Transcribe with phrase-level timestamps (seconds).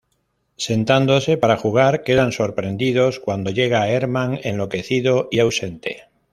[0.57, 6.05] Sentándose para jugar, quedan sorprendidos cuando llega Herman, enloquecido y ausente.